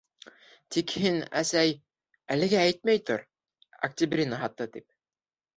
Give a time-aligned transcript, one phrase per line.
[0.75, 1.75] Тик һин, әсәй,
[2.37, 3.25] әлегә әйтмәй тор,
[3.89, 4.91] Октябрина һатты тип...